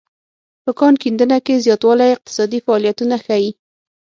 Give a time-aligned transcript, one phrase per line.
[0.63, 3.49] په کان کیندنه کې زیاتوالی اقتصادي فعالیتونه ښيي